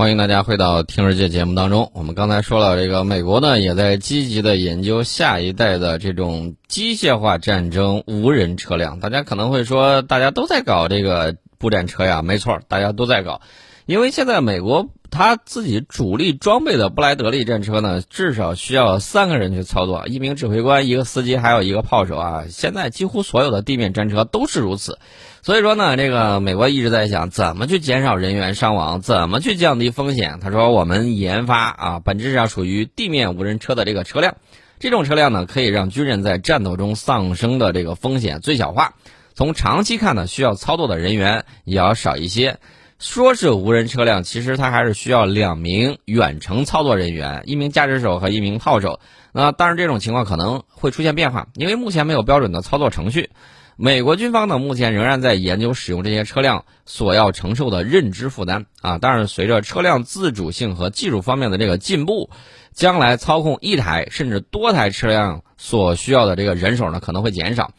[0.00, 1.90] 欢迎大家回到《听世界》节目当中。
[1.92, 8.98] 我们刚才说了，这个美国呢也在积极的研究下一代的这种机械化战争无人车辆。
[8.98, 12.22] 大家可能会说，大家都在搞这个步战车呀？
[12.22, 13.42] 没错，大家都在搞，
[13.84, 22.44] 因为现在美国他自己主力装备的布莱德利战车呢，至少需要三个人去操作，一名指挥官，一个司机，还有一个炮手啊。
[22.48, 24.98] 现在几乎所有的地面战车都是如此。
[25.42, 30.38] 所以说呢，这个美国一直在想怎么去减少人员伤亡，怎么去降低风险。
[30.40, 34.36] 他说，我们研发啊，本质上属于地面无人车的这个车辆，
[34.78, 38.94] 这种车辆呢，可以让军人在战斗中丧生的这个风险最小化。
[39.34, 42.58] 从长期看呢，需要操作的人员也要少一些。
[43.00, 49.00] 说是无人车辆，其实它还是需要两名远程操作人员，一名驾驶手和一名炮手。
[49.32, 53.30] 那当然，这种情况可能会出现变化，因为目前没有标准的操作程序。
[53.76, 58.98] 美国军方呢，目前仍然在研究使用这些车辆所要承受的认知负担啊。
[59.00, 62.28] 但是，随着车辆自主性和技术方面的这个进步，
[62.74, 67.72] 将来操控一台甚至多台车辆所需要的这个人手呢，可能会减少。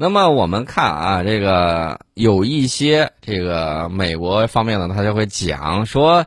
[0.00, 6.24] 那么，我们看啊，这个有一些这个美国方面呢，他就会讲说。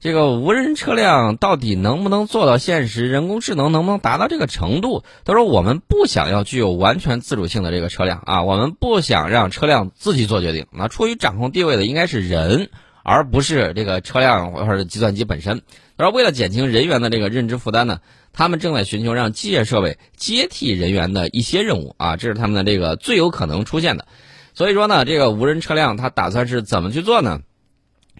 [0.00, 3.08] 这个无人车辆到底能不能做到现实？
[3.08, 5.04] 人工智能能不能达到这个程度？
[5.24, 10.66] 他说：“我们不想要具有完全自主性的这个车辆啊，我们不想让车辆自己做决定。
[10.72, 12.68] 那处于掌控地位的应该是人，
[13.04, 15.62] 而不是这个车辆或者计算机本身。
[15.96, 18.00] 而，为了减轻人员的这个认知负担呢，
[18.32, 24.06] 他们正在寻求让机械设备接替人员的一些任务啊，这是他们的这个最有可能出现的。
[24.54, 27.40] 所以说呢，这个无人车辆它打算是怎么去做呢？”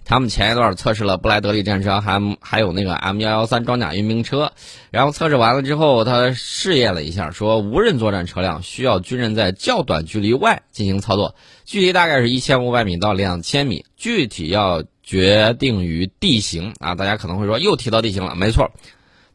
[0.05, 4.51] 他们前一段测试了布莱德利战车，还还有那个 M 幺幺三装甲运兵车，
[4.91, 16.95] 然后测试完了之后，他试验了一下，说无人作战车辆需要军人在较短距离外进行操作，距离大概是一千五百米到两千米，具体要决定于地形啊。
[16.95, 18.71] 大家可能会说又提到地形了，没错，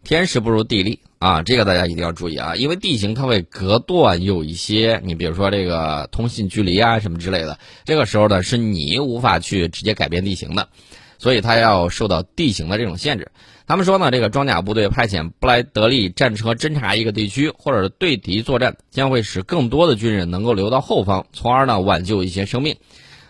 [0.03, 0.99] 天时不如地利。
[1.19, 10.69] 啊，这个大家一定要注意啊，因为地形它会隔断有一些，你比如说这个通信距离啊什么之类的，这个时候呢是你无法去直接改变地形的，
[11.17, 13.31] 所以它要受到地形的这种限制。
[13.65, 22.75] 他们说呢，这个装甲部队派遣布莱德利战车侦察一个地区或者是对敌作战，将会使更多的军人能够留到后方，从而呢挽救一些生命。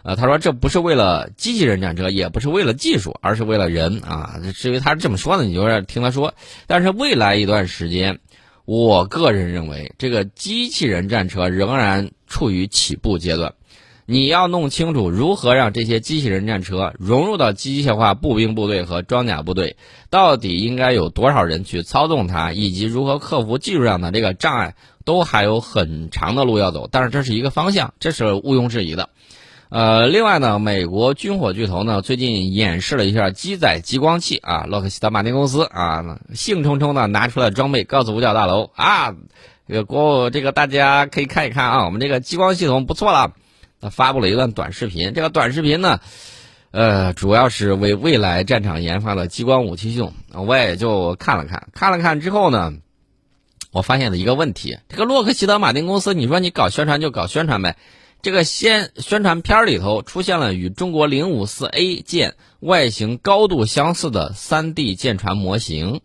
[0.04, 4.40] 呃，他说这不是为了机器人战车，也不是为了技术，而是为了人啊。
[4.56, 6.34] 至于他是这么说呢，你就是听他说。
[6.66, 8.20] 但是未来一段时间，
[8.66, 13.54] 我个人认为这个机器人战车仍然处于起步阶段。
[14.10, 19.76] 你要弄清楚如何让这些机器人战车融入到机械化步兵部队和装甲部队，
[20.10, 26.88] 到底应该有多少人去操纵它，以及如何克服技术上的这个障碍，都还有很长的路要走。
[26.90, 29.10] 但是这是一个方向，这是毋庸置疑的。
[29.70, 39.14] 呃，另外呢，美国军火巨头呢最近演示了一下机载激光器啊，洛克希德马丁公司啊，兴冲冲的拿出来装备，告诉五角大楼啊，
[39.68, 43.34] 这个国这个大家可以看一看啊，我们这个激光系统不错了。
[43.82, 46.00] 他发布了一段短视频，这个短视频呢，
[46.72, 50.14] 呃，主要是为未来战场研发的激光武器系统。
[50.34, 52.72] 我也就看了看，看了看之后呢，
[53.72, 57.76] 我发现了一个问题，这个洛克希德马丁公司，你说你搞宣传就搞宣传呗。
[58.28, 66.02] 这个宣宣传片里头出现了与中国零五四 A 舰外形高度相似的三 D 舰船模型，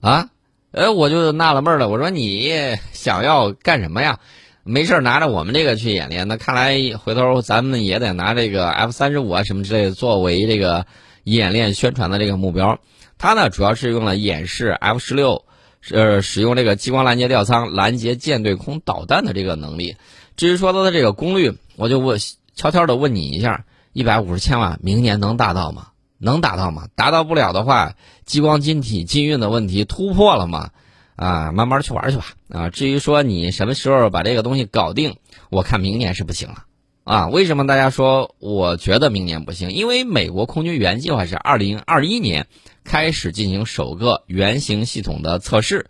[0.00, 0.30] 啊，
[0.72, 2.50] 呃，我就纳了闷了，我说你
[2.90, 4.18] 想要干什么呀？
[4.64, 10.84] 没事拿着我们这个去演练，那看来回头咱们也得拿这个 F 三十五啊什么之类的作为这个
[11.22, 12.80] 演练宣传的这个目标。
[13.18, 15.44] 它呢主要是用来演示 F 十六，
[15.92, 19.94] 呃，使用这个激光拦截吊舱拦截舰对空导弹的这个能力。
[20.42, 22.18] 至于说它的这个功率，我就问
[22.56, 25.90] 悄悄的问你一下：一百五十千瓦，明年能达到吗？
[26.18, 26.88] 能达到吗？
[26.96, 27.94] 达到不了的话，
[28.26, 30.70] 激光晶体禁运的问题突破了吗？
[31.14, 32.24] 啊，慢慢去玩去吧。
[32.48, 35.14] 啊，至于说你什么时候把这个东西搞定，
[35.48, 36.64] 我看明年是不行了。
[37.04, 39.70] 啊，为什么大家说我觉得明年不行？
[39.70, 42.48] 因为美国空军原计划是二零二一年
[42.82, 45.86] 开始进行首个原型系统的测试。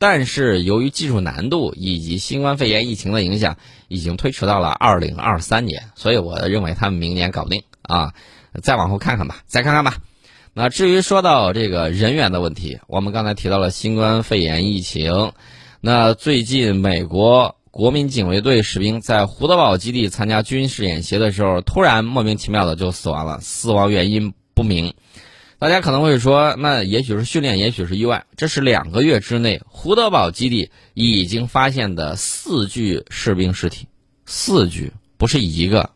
[0.00, 8.14] 但是由于技术难度以及新冠肺炎疫情的影响，已经推迟到了二零二三年，所以我认为他们明年搞不定啊，
[8.62, 9.98] 再往后看看吧，再看看吧。
[10.54, 15.32] 那至于说到这个人员的问题，我们刚才提到了新冠肺炎疫情，
[15.82, 24.94] 那最近美国国民警卫队士兵在胡德堡基地参加军事演习的时候，突然莫名其妙的就死亡了，死亡原因不明。
[25.60, 28.24] 大家可能会说，那也许是训练，也许是意外。
[28.34, 33.86] 这是两个月之内胡德堡基地已经发现的四具士兵尸体，
[34.24, 35.90] 四具不是一个，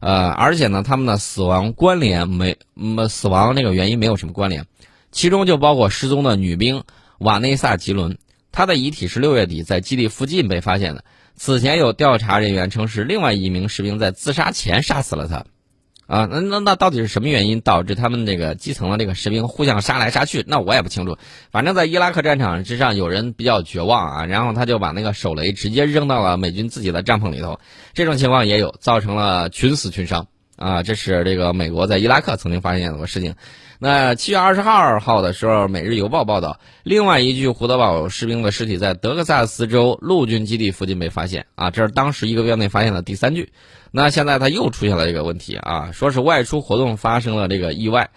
[0.00, 4.66] 呃，而且呢，他们的死亡关联没，嗯，死亡那个原因没有什么关联，
[5.10, 6.84] 其中就包括失踪的女兵
[7.16, 8.18] 瓦内萨·吉伦，
[8.52, 11.02] 她的遗体是六月底在基地附近被发现的。
[11.34, 15.46] 此前有调查人员称是另外一名士兵在自杀前杀死了她。
[16.06, 20.44] 啊，那那那到底是什么原因导致他们这个基层的这个士兵互相杀来杀去？
[20.46, 21.16] 那我也不清楚。
[21.50, 27.58] 反正，在伊拉克战场之上，有人比较绝望啊，然后他就把那个手雷直接扔到了美军自己的帐篷里头。
[27.94, 30.26] 这种情况也有，造成了群死群伤
[30.56, 30.82] 啊。
[30.82, 33.34] 这是这个美国在伊拉克曾经发现过事情。
[33.84, 43.50] 那七月二十二号的时候，《每日邮报》报道，另外一具胡德堡士兵的尸体在德克萨斯州陆军基地附近被发现啊，这是当时一个月内发现的第三具。
[43.90, 48.10] 那现在他又出现了这个问题啊，说是外出活动发生了这个意外。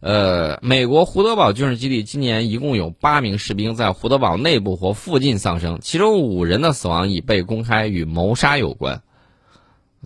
[0.00, 9.00] 呃，美国胡德堡军事基地今年一共有八名士兵在胡德堡内部或附近丧生，其中五人的死亡已被公开与谋杀有关。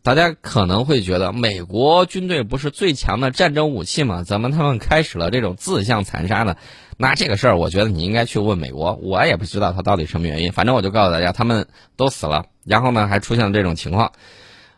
[0.02, 4.23] 大家可能会觉得，美国军队不是最强的战争武器吗？
[4.23, 6.56] 怎么他们开始了这种自相残杀呢？
[6.97, 10.52] 那这个事儿，我觉得你应该去问美国，我也不知道他到底什么原因。
[10.52, 11.67] 反正我就告诉大家，他们
[11.97, 14.12] 都死了，然后呢，还出现了这种情况。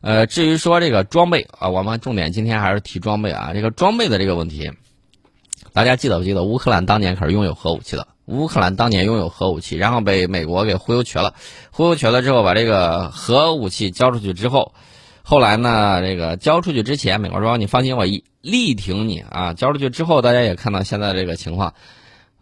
[0.00, 3.52] 呃，至于说这个装备啊，我们重点今天还是提装备啊。
[3.54, 4.72] 这个装备的这个问题，
[5.72, 6.42] 大家记得不记得？
[6.42, 8.08] 乌克兰当年可是拥有核武器的。
[8.26, 11.34] 乌克兰当年拥有核武器，然后被美国给忽悠瘸了。
[11.70, 14.74] 忽悠瘸了之后，把这个核武器交出去之后，
[15.22, 19.54] 后来呢，这个交出去之前，美国说你放心，我一力挺你啊。
[19.54, 21.74] 交出去之后，大家也看到现在这个情况，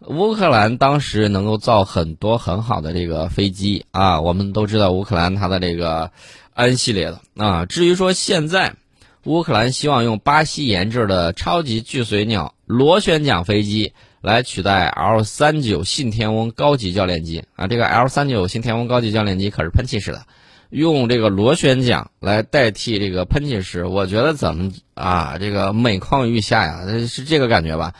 [0.07, 4.21] 乌克兰当时能够造很多很好的这个飞机啊。
[4.21, 6.11] 我们都知道乌克兰它的这个。
[6.53, 8.75] 安系列的啊，至于说现在，
[9.23, 20.25] 乌克兰希望用巴西研制的超级巨髓鸟螺旋桨飞机来取代 L 三九信天翁高级教练机啊，这个 L 三九信天翁高级教练机可是喷气式的，
[20.71, 27.93] 用这个螺旋桨来代替这个喷气式，我觉得怎么啊，这个每况愈下呀，是这个感觉吧？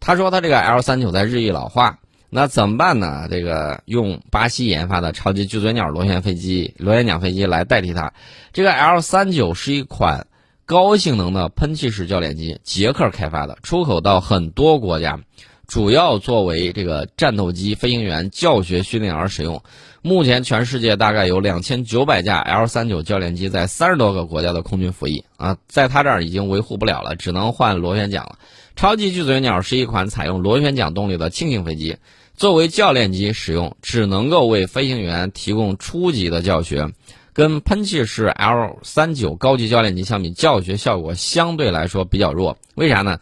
[0.00, 2.00] 他说他这个 L 三九在日益老化。
[2.30, 3.26] 那怎么办呢？
[3.30, 8.12] 这个用巴西研发的超级巨嘴鸟螺旋飞机、螺旋桨飞机来代替它。
[8.52, 10.26] 这个 L 三九是一款
[10.66, 15.20] 高性能的喷气式教练机，捷克开发的，出口到很多国家，
[15.68, 19.62] 主要作为这个战斗机飞行员教学训练而使用。
[20.00, 28.38] 目前全世界大概有两千九百架 L 三九教练机在三十多个国家的空军服役啊，在他这儿已经维护不了了，只能换螺旋桨了。
[28.76, 31.98] 超级巨嘴鸟是一款采用螺旋桨动力的轻型飞机。
[32.34, 36.92] 作为教练机使用，只能够为飞行员提供初级的教学，
[37.34, 42.56] 跟喷气式 L 三九高级教练机相比，教学效果相对来说比较弱。
[42.74, 43.18] 为啥呢？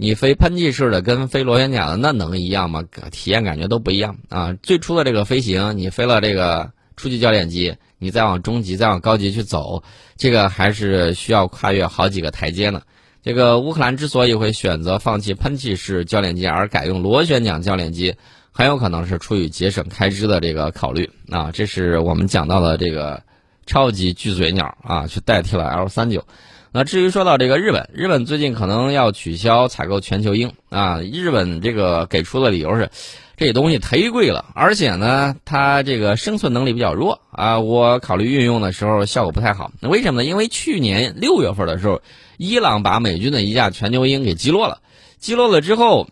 [0.00, 2.82] 你飞喷气式的跟飞螺旋桨的那能一样吗？
[3.10, 4.56] 体验感觉都不一样啊！
[4.62, 9.82] 最初的这个飞行，你飞了这个初级教练机，你再往中级、再往高级去走，
[10.16, 12.80] 这个还是需要跨越好几个台阶呢。
[13.22, 18.14] 这个乌克兰之所以会选择放弃喷气式教练机，而改用螺旋桨教练机。
[18.52, 23.22] 很有可能是出于节省开支的这个考虑啊，这是我们讲到的这个
[23.66, 26.24] 超级巨嘴鸟啊，去代替了 L 三九。
[26.72, 32.90] 那至于说到这个日本，日本最近可能要取消采购全球鹰啊，日本这个给出的理由是，
[33.36, 39.72] 这东西忒贵了，而且呢，它这个生存能力比较弱啊，我考虑运用的时候效果不太好。
[39.80, 40.28] 那为什么呢？
[40.28, 42.00] 因为去年六月份的时候，
[42.38, 44.78] 伊朗把美军的一架全球鹰给击落了，
[45.18, 46.08] 击落了之后。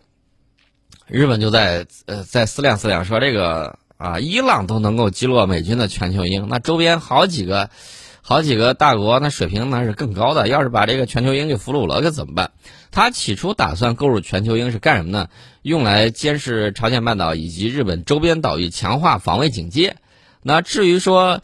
[1.11, 7.71] 日本就在呃在思量思量，说这个啊，伊朗都能够击落美军的全球鹰，那周边好几个，
[8.29, 10.47] 好几个大国，那水平那是更高的。
[10.47, 12.51] 要是把这个全球鹰给俘虏了，可怎么办？
[12.91, 15.29] 他起初打算购入全球鹰是干什么呢？
[15.63, 19.95] 用来监视朝鲜半岛以及日本周边岛屿，强化防卫警戒。
[20.43, 21.41] 那至于说。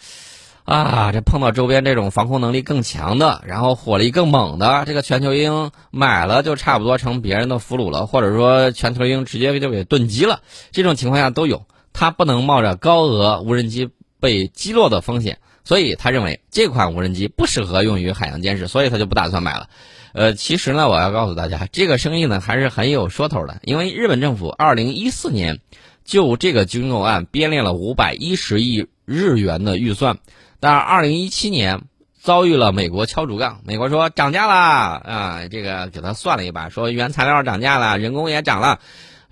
[0.65, 10.39] 啊，这碰到周边这种防空能力更强的，然后火力更猛的，这个全球鹰买了就差不多成别人的俘虏了，或者说全球鹰直接就给炖鸡了，
[10.71, 11.67] 这种情况下都有。
[11.93, 19.67] 他不能冒着高额无人机被击落的风险，所以他认为这款无人机不适合用于海洋监视，所以他就不打算买了。
[20.13, 25.59] 呃，其实呢，我要告诉大家，这个生意呢还是很有说头的，因为日本政府二零一四年
[26.05, 30.19] 就这个军购案编列了五百一十亿日元的预算。
[30.61, 31.81] 但二零一七年
[32.21, 38.79] 遭遇了美国敲竹杠，美国说涨价啦啊，这个给他算了一把，说原材料涨价了，人工也涨了，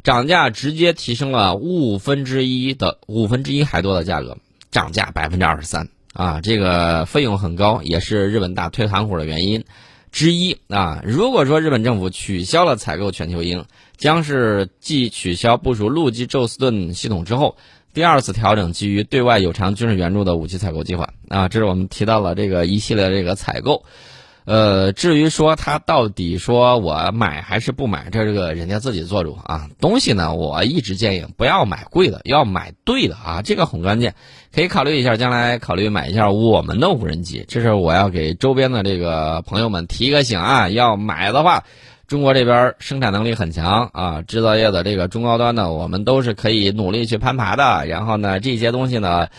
[0.04, 4.38] 涨价直接提升了五分之一的五分之一还多的价格，
[4.70, 9.66] 涨价百分之二十三啊，这个费用很高，也是日本大推盘虎的原因
[10.12, 11.02] 之一啊。
[11.04, 13.66] 如果说日本政府取消了采购全球鹰，
[13.98, 17.58] 将是继取消部署陆基宙斯盾系统之后。
[17.94, 23.86] 第二次调整基于对外有偿军事援助的武器采购计划啊，这是我们提到了这个一系列这个采购，
[24.46, 29.70] 呃，至于说他到底说我买还是不买，这这个人家自己做主啊。
[29.80, 34.16] 东西呢，我一直建议不要买贵的，要买对的啊，这个很关键。
[34.54, 37.46] 可以考虑一下，将来考虑买一下我们的无人机。
[37.48, 41.64] 这是我要给周边的这个朋友们提个醒啊，要买的话，
[42.06, 47.88] 中国这边生产能力很强啊，制造业的这个中高端呢，我们都是可以努力去攀爬的。
[47.88, 49.30] 然后呢，这些东西呢，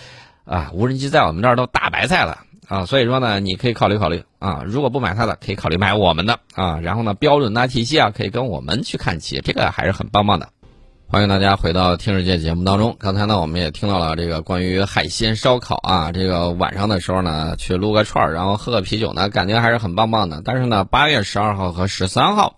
[0.47, 2.39] 啊，无人机在我们这儿都大白菜了。
[2.67, 6.81] 啊，所以说呢，你可以考虑考虑啊，如果不买它的，可以考虑买我们的啊。
[6.81, 10.49] 然后呢，标准呐、体系啊，可以跟我们去看齐，这个还是很棒棒的。
[11.07, 12.97] 欢迎大家回到听世界节目当中。
[12.99, 20.41] 刚才呢，我们也听到了这个关于海鲜烧烤啊，这个晚上的时候呢，去撸个串儿，然后喝个啤酒呢，感觉还是很棒棒的。
[20.45, 22.57] 但是呢，八月十二号和十三号，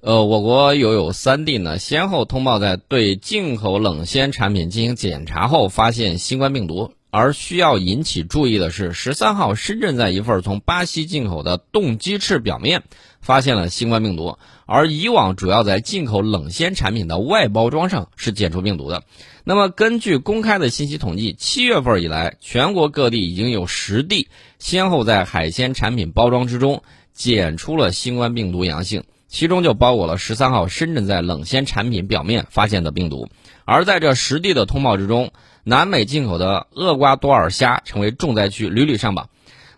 [0.00, 6.92] 呃，我国又有三地呢，先后通报在对进口冷鲜产品进行检查后，发现新冠病毒。
[7.10, 12.82] 而需要引起注意的是，十三号深圳在一份从巴西进口的冻鸡翅表面
[13.20, 14.36] 发现了新冠病毒，
[14.66, 19.04] 而以往主要在进口冷鲜产品的外包装上是检出病毒的。
[19.44, 26.82] 那么，根据公开的信息统计，七月份以来，全国各地已经有十地先后在海鲜产品包装之中
[27.14, 33.28] 检出了新冠病毒阳性，其中就包括了十三号深圳在冷鲜产品表面发现的病毒。
[33.64, 35.30] 而在这实地的通报之中，
[35.62, 39.28] 南美进口的厄瓜多尔虾成为重灾区，屡屡上榜。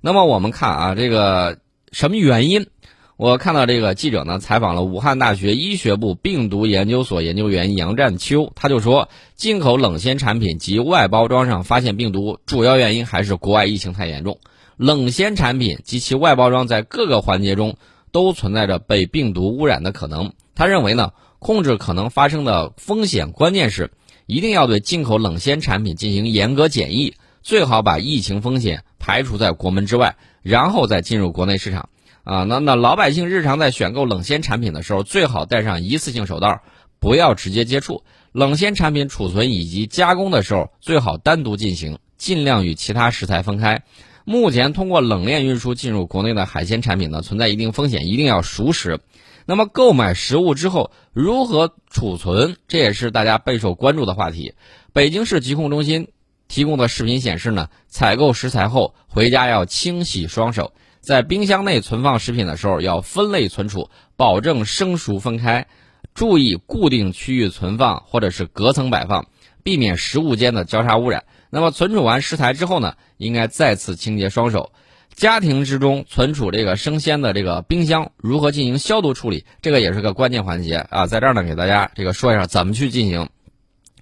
[0.01, 1.59] 那么我们看啊，这个
[1.93, 2.69] 什么原因？
[3.17, 14.39] 我看到这个记者呢采访了武汉大学医学部病毒研究所研究员杨占秋，他就说，进口冷鲜产品及外包装上发现病毒，主要原因还是国外疫情太严重。
[14.79, 17.77] 冷鲜产品及其外包装在各个环节中
[18.13, 20.33] 都存在着被病毒污染的可能。
[20.55, 23.91] 他认为呢，控制可能发生的风险，关键是。
[24.27, 31.89] 一定要对进口冷鲜产品进行严格检疫，最好把疫情风险排除在国门之外，然后再进入国内市场。
[32.23, 36.61] 啊，那那老百姓日常在选购冷鲜产品的时候，最好戴上一次性手套，
[37.01, 39.09] 不要直接接触冷鲜产品。
[39.09, 43.83] 储存以及加工的时候，最好单独进行，尽量与其他食材分开。
[44.31, 49.01] 目前通过冷链运输进入国内的海鲜产品呢，存在一定风险，一定要熟食。
[49.45, 54.55] 那么购买食物之后如何储存，这也是大家备受关注的话题。
[54.93, 56.13] 北京市疾控中心
[56.47, 65.67] 提供的视频显示呢，采购食材后回家要清洗双手，在冰箱内存放食品的时候要分类存储，保证生熟分开，
[66.15, 69.27] 注意固定区域存放或者是隔层摆放，
[69.65, 71.25] 避免食物间的交叉污染。
[71.51, 74.73] 那么存储完食材之后呢，应该再次清洁双手。
[75.15, 79.45] 家庭之中存储这个生鲜的这个冰箱如何进行消毒处理？
[79.61, 83.29] 这个也是个关键环节啊，在这儿呢给大家这个说一下怎么去进行。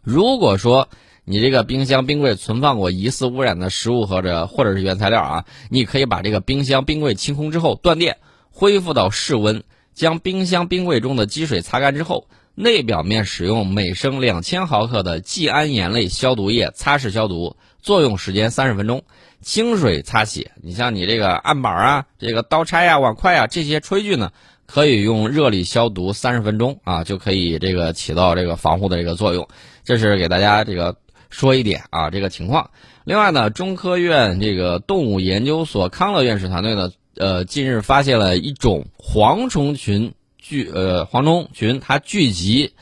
[0.02, 0.88] 如果说
[1.24, 8.18] 你这个冰箱冰柜存放过疑似污染的食物或者或者是原材料啊，你可以把这个冰箱冰柜清空之后断电，
[8.50, 9.64] 恢复到室温，
[9.94, 12.28] 将冰箱冰柜中的积水擦干之后，
[12.60, 19.04] 内表面使用每升两千毫克的季铵盐类消毒液擦拭消毒，作用时间三十分钟。
[19.40, 24.32] 清水擦洗，你像你这个案板啊、这个刀叉呀、碗筷啊这些炊具呢，
[24.66, 29.46] 可以用热力消毒三十分钟啊，就可以这个起到这个防护的这个作用。
[29.84, 30.96] 这是给大家这个
[31.30, 32.70] 说一点啊，这个情况。
[33.04, 40.12] 另外呢，中科院这个动物研究所康乐院士团队呢，呃，近日发现了一种蝗虫群
[40.48, 42.72] 聚呃蝗虫群它聚集。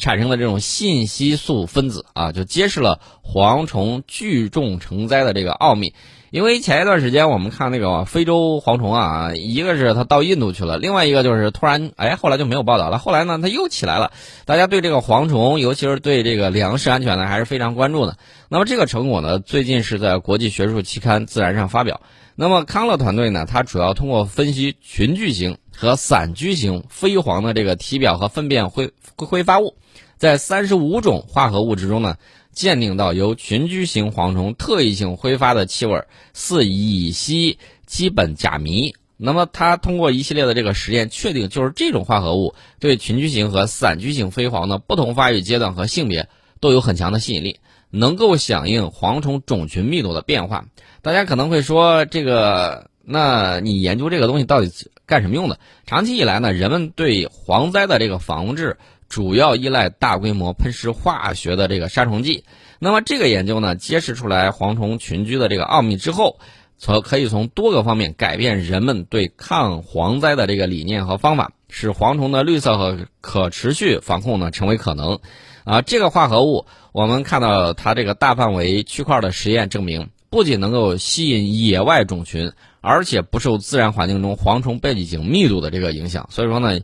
[0.00, 5.94] 产生的这种信息素分子啊，就揭示了蝗虫聚众成灾的这个奥秘。
[6.30, 12.98] 因为前一段时间我们看那个非洲蝗虫啊，一个是它到印度去了，另外一个就是突然哎，后来就没有报道了。
[12.98, 14.10] 后来呢，它又起来了。
[14.44, 18.16] 大家对这个蝗虫，尤其是对这个粮食安全呢，还是非常关注的。
[18.48, 22.00] 那么这个成果呢，最近是在国际学术期刊《自然》上发表。
[22.34, 29.76] 那么康乐团队呢，它主要通过分析群聚型和散居型飞蝗的这个体表和粪便挥挥发物，
[30.18, 32.16] 在三十五种化合物之中呢，
[32.56, 38.96] 鉴定到由群居型蝗虫特异性挥发的气味似乙烯基苯甲醚。
[39.16, 47.60] 那么它通过一系列的这个实验，确定就是这种化合物对群居型和散居型飞蝗的不同发育阶段和性别都有很强的吸引力。
[47.88, 50.66] 能够响应蝗虫种群密度的变化，
[51.02, 54.70] 大家可能会说，这个，那你研究这个东西到底
[55.06, 55.60] 干什么用的？
[55.86, 58.76] 长期以来呢，人们对蝗灾的这个防治
[59.08, 62.44] 主要依赖大规模喷施化学的这个杀虫剂。
[62.78, 66.38] 那么这个研究呢，揭示出来蝗虫群居的这个奥秘之后，
[66.78, 75.18] 从可以从多个方面改变人们对抗蝗灾的这个理念和方法，使蝗虫的绿色和可持续防控呢成为可能。
[75.64, 86.28] 啊，这个化合物，我们看到它这个大范围区块的实验证明，不仅能够吸引野外种群，而且不受自然环境中蝗虫背景密度的这个影响。
[86.30, 86.78] 所以说呢，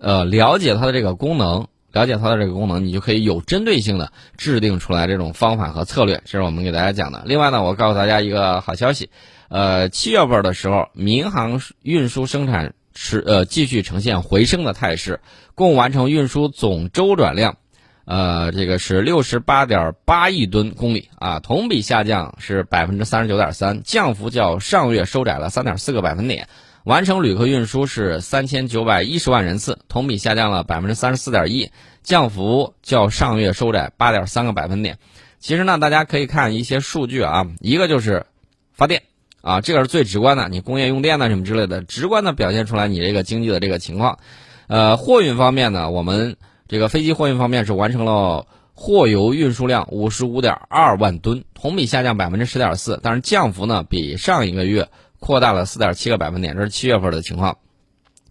[0.00, 6.20] 呃，了解它的这个功能，了解它的这个功能，你就可以有针对性的制定出来这种方法和策略。
[6.24, 7.22] 这是我们给大家讲的。
[7.26, 9.08] 另外呢，我告诉大家一个好消息，
[9.48, 15.20] 呃，七月份的时候，民航运输生产持呃继续呈现回升的态势，
[15.54, 17.56] 共完成运输总周转量。
[18.04, 26.46] 呃，这个是六十八点八亿吨公里啊，同比下降是百分之三十九点三，降幅较上月收窄了三点四个百分点。
[26.86, 31.72] 完成旅客运输是三千九百一十万人次，同比下降了百分之三十四点一，
[32.04, 34.98] 降幅较上月收窄八点三个百分点。
[35.40, 38.26] 其实呢，大家可以看一些数据啊，一个就是
[38.72, 39.02] 发电
[39.40, 44.20] 啊，这个是最直观的，你工业用电呢什么之类的，直观的表现出来你这个经济的这个情况。
[44.68, 46.36] 呃，货运方面呢，我们。
[46.68, 54.88] 这个飞机货运方面是完成了货油运输量五十五点二万吨，同比下降百分之十点四，但是降幅呢比上一个月
[55.26, 57.58] 扩大了四点七个百分点，这是七月份的情况。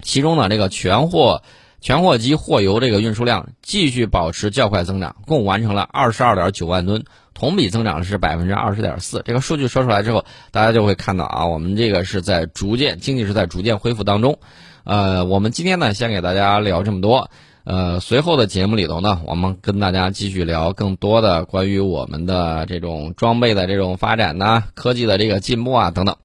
[0.01, 1.43] 其中呢，这个全货
[1.81, 9.21] 全货机货油这个运输量继续保持较快增长，共完成了二十二点九万吨，同比增长是百分之二十点四。
[9.25, 14.39] 这个数据说出来之后，大家就会看到啊，我们这个是在逐渐经济是在逐渐恢复当中。
[14.85, 17.29] 呃，我们今天呢，先给大家聊这么多。
[17.65, 26.15] 呃，随后的节目里头呢，我们跟大家继续聊更多的关于我们的这种装备的这种发展呐，科技的这个进步啊等等。